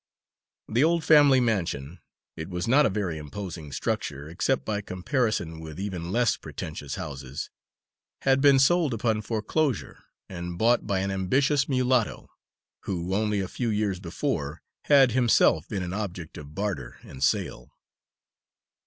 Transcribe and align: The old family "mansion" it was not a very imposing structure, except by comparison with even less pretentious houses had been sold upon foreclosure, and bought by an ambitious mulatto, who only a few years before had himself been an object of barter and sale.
The 0.67 0.83
old 0.83 1.03
family 1.03 1.39
"mansion" 1.39 1.99
it 2.35 2.49
was 2.49 2.67
not 2.67 2.87
a 2.87 2.89
very 2.89 3.19
imposing 3.19 3.71
structure, 3.71 4.27
except 4.27 4.65
by 4.65 4.81
comparison 4.81 5.59
with 5.59 5.79
even 5.79 6.11
less 6.11 6.37
pretentious 6.37 6.95
houses 6.95 7.51
had 8.23 8.41
been 8.41 8.57
sold 8.57 8.95
upon 8.95 9.21
foreclosure, 9.21 10.03
and 10.27 10.57
bought 10.57 10.87
by 10.87 11.01
an 11.01 11.11
ambitious 11.11 11.69
mulatto, 11.69 12.31
who 12.85 13.13
only 13.13 13.41
a 13.41 13.47
few 13.47 13.69
years 13.69 13.99
before 13.99 14.63
had 14.85 15.11
himself 15.11 15.67
been 15.67 15.83
an 15.83 15.93
object 15.93 16.35
of 16.35 16.55
barter 16.55 16.97
and 17.03 17.23
sale. 17.23 17.71